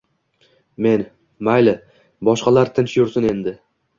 [0.85, 1.03] Men—
[1.49, 1.75] mayli,
[2.31, 3.57] boshqalar tinch yursin endi